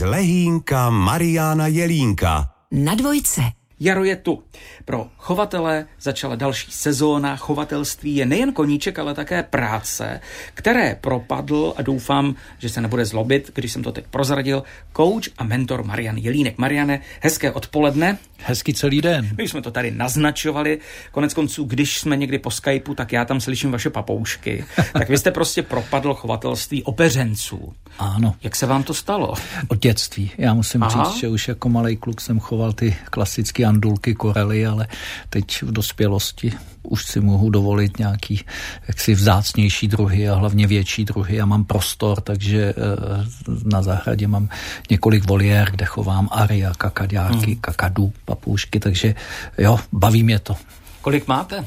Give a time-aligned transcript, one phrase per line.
[0.00, 2.48] Lehínka Mariána Jelínka.
[2.70, 3.59] Na dvojce.
[3.82, 4.42] Jaro je tu.
[4.84, 7.36] Pro chovatele začala další sezóna.
[7.36, 10.20] Chovatelství je nejen koníček, ale také práce,
[10.54, 14.62] které propadl a doufám, že se nebude zlobit, když jsem to teď prozradil,
[14.96, 16.58] coach a mentor Marian Jelínek.
[16.58, 18.18] Mariane, hezké odpoledne.
[18.44, 19.28] Hezký celý den.
[19.36, 20.78] My jsme to tady naznačovali.
[21.12, 24.64] Konec konců, když jsme někdy po Skypeu, tak já tam slyším vaše papoušky.
[24.92, 27.72] tak vy jste prostě propadl chovatelství opeřenců.
[27.98, 28.34] Ano.
[28.42, 29.34] Jak se vám to stalo?
[29.68, 30.30] Od dětstí.
[30.38, 31.04] Já musím Aha.
[31.04, 34.86] říct, že už jako malý kluk jsem choval ty klasické andulky, korely, ale
[35.30, 36.52] teď v dospělosti
[36.82, 38.44] už si mohu dovolit nějaký
[38.88, 41.36] jaksi vzácnější druhy a hlavně větší druhy.
[41.36, 44.48] Já mám prostor, takže eh, na zahradě mám
[44.90, 47.60] několik voliér, kde chovám aria, kakadiáky, hmm.
[47.60, 49.14] kakadu, papoušky, takže
[49.58, 50.56] jo, baví mě to.
[51.00, 51.64] Kolik máte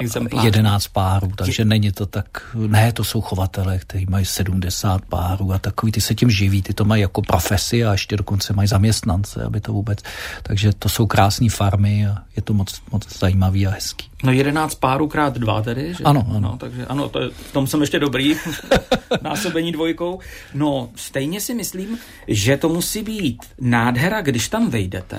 [0.00, 0.46] exemplářů?
[0.46, 1.64] 11 párů, takže Je...
[1.64, 6.14] není to tak, ne, to jsou chovatele, kteří mají 70 párů a takový, ty se
[6.14, 9.98] tím živí, ty to mají jako profesi a ještě dokonce mají zaměstnance, aby to vůbec,
[10.42, 14.10] takže to jsou krásné farmy a je to moc, moc zajímavý a hezký.
[14.24, 16.04] No 11 párů krát dva tedy, že?
[16.04, 16.40] Ano, ano.
[16.40, 18.36] No, takže ano, to je, v tom jsem ještě dobrý,
[19.22, 20.20] násobení dvojkou.
[20.54, 25.18] No, stejně si myslím, že to musí být nádhera, když tam vejdete,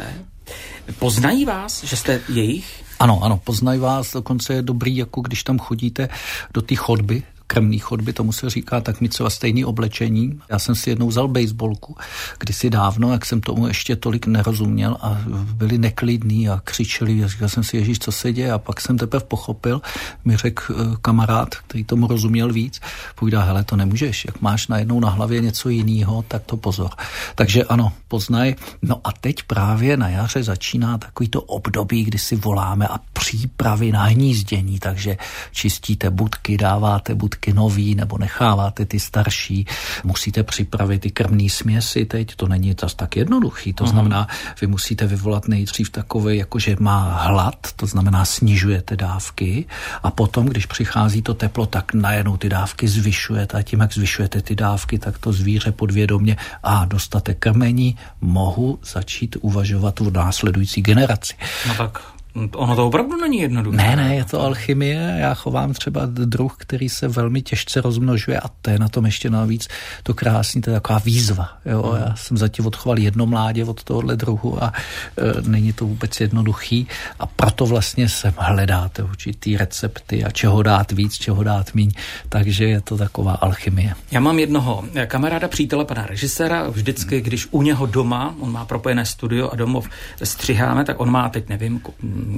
[1.00, 2.84] Poznají vás, že jste jejich?
[3.00, 6.09] Ano, ano, poznají vás, dokonce je dobrý, jako když tam chodíte
[6.53, 10.40] do té chodby, krmný chodby, tomu se říká, tak mít třeba stejný oblečení.
[10.50, 11.95] Já jsem si jednou vzal baseballku
[12.40, 15.17] kdysi dávno, jak jsem tomu ještě tolik nerozuměl a
[15.53, 17.28] byli neklidní a křičeli.
[17.28, 18.52] Říkal jsem si, Ježíš, co se děje?
[18.52, 19.81] A pak jsem teprve pochopil,
[20.25, 22.81] mi řekl eh, kamarád, který tomu rozuměl víc,
[23.16, 26.90] půjde, hele, to nemůžeš, jak máš najednou na hlavě něco jiného, tak to pozor.
[27.36, 28.56] Takže ano, poznaj.
[28.81, 33.92] No a teď právě na jaře začíná takový to období, kdy si voláme a přípravy
[33.92, 35.18] na hnízdění, takže
[35.52, 39.66] čistíte budky, dáváte budky látky nový nebo necháváte ty starší.
[40.04, 43.74] Musíte připravit ty krmní směsi teď, to není to tak jednoduchý.
[43.74, 43.90] To uh-huh.
[43.90, 44.28] znamená,
[44.62, 49.66] vy musíte vyvolat nejdřív takové, jakože má hlad, to znamená snižujete dávky
[50.04, 54.42] a potom, když přichází to teplo, tak najednou ty dávky zvyšujete a tím, jak zvyšujete
[54.42, 61.36] ty dávky, tak to zvíře podvědomě a dostate krmení, mohu začít uvažovat v následující generaci.
[61.68, 62.16] No tak
[62.56, 63.78] Ono to opravdu není jednoduché.
[63.78, 65.16] Ne, ne, je to alchymie.
[65.20, 69.30] Já chovám třeba druh, který se velmi těžce rozmnožuje a to je na tom ještě
[69.30, 69.68] navíc
[70.03, 71.50] to krásný, to je taková výzva.
[71.66, 71.94] Jo?
[71.94, 72.02] Mm.
[72.08, 74.74] Já jsem zatím odchoval jedno mládě od tohohle druhu a
[75.18, 76.88] e, není to vůbec jednoduchý
[77.20, 81.92] a proto vlastně se hledáte určitý recepty a čeho dát víc, čeho dát míň,
[82.30, 83.94] takže je to taková alchymie.
[84.12, 89.06] Já mám jednoho kamaráda, přítele, pana režiséra, vždycky, když u něho doma, on má propojené
[89.06, 89.90] studio a domov
[90.24, 91.81] střiháme, tak on má, teď nevím,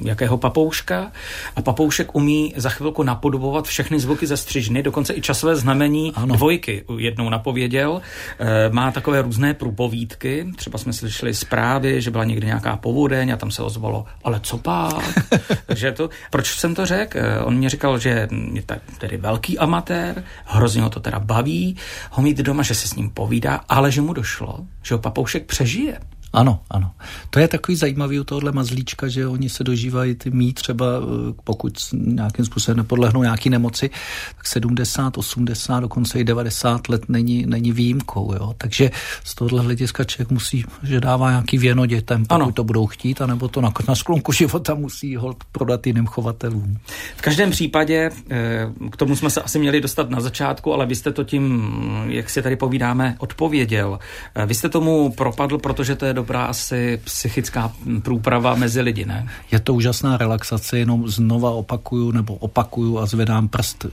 [0.04, 1.12] jakého papouška
[1.56, 6.36] a papoušek umí za chvilku napodobovat všechny zvuky ze střižny, dokonce i časové znamení ano.
[6.36, 8.00] dvojky jednou napověděl.
[8.38, 13.36] E, má takové různé průpovídky, třeba jsme slyšeli zprávy, že byla někde nějaká povodeň a
[13.36, 15.28] tam se ozvalo, ale co pak?
[15.66, 17.18] Takže to, proč jsem to řekl?
[17.18, 21.76] E, on mě říkal, že je tak, tedy velký amatér, hrozně ho to teda baví,
[22.10, 25.46] ho mít doma, že se s ním povídá, ale že mu došlo, že ho papoušek
[25.46, 26.00] přežije.
[26.32, 26.90] Ano, ano.
[27.30, 31.32] To je takový zajímavý u tohohle mazlíčka, že oni se dožívají ty mít třeba, eh,
[31.44, 33.90] pokud nějakým způsobem nepodlehnou nějaký nemoci,
[34.36, 38.34] tak 70, 80, dokonce i 90 let není, není výjimkou.
[38.34, 38.54] Jo?
[38.58, 38.90] Takže
[39.24, 42.52] z tohohle hlediska člověk musí, že dává nějaký věno dětem, pokud ano.
[42.52, 46.78] to budou chtít, anebo to na, na sklonku života musí ho prodat jiným chovatelům.
[47.16, 50.94] V každém případě, eh, k tomu jsme se asi měli dostat na začátku, ale vy
[50.94, 51.72] jste to tím,
[52.08, 53.98] jak si tady povídáme, odpověděl.
[54.34, 57.72] Eh, vy jste tomu propadl, protože to je dobrá asi psychická
[58.02, 59.28] průprava mezi lidi, ne?
[59.52, 63.88] Je to úžasná relaxace, jenom znova opakuju nebo opakuju a zvedám prst, eh,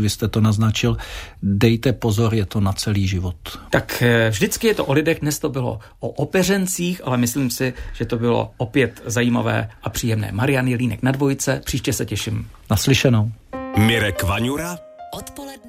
[0.00, 0.96] vy jste to naznačil,
[1.42, 3.36] dejte pozor, je to na celý život.
[3.70, 7.74] Tak eh, vždycky je to o lidech, dnes to bylo o opeřencích, ale myslím si,
[7.92, 10.32] že to bylo opět zajímavé a příjemné.
[10.32, 12.48] Marian Jelínek na dvojce, příště se těším.
[12.70, 13.32] Naslyšenou.
[13.76, 14.78] Mirek Vaňura
[15.12, 15.68] Odpoledne